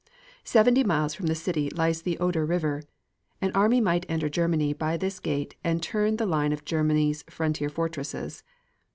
Seventy 0.43 0.83
miles 0.83 1.13
from 1.13 1.27
the 1.27 1.35
city 1.35 1.69
lies 1.69 2.01
the 2.01 2.17
Oder 2.17 2.43
River. 2.43 2.81
An 3.39 3.51
army 3.53 3.79
might 3.79 4.07
enter 4.09 4.29
Germany 4.29 4.73
by 4.73 4.97
this 4.97 5.19
gate 5.19 5.55
and 5.63 5.79
turn 5.83 6.17
the 6.17 6.25
line 6.25 6.51
of 6.53 6.65
Germany's 6.65 7.21
frontier 7.29 7.69
fortresses. 7.69 8.43